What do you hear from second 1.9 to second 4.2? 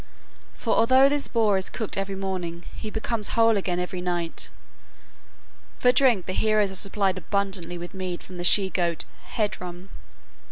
every morning, he becomes whole again every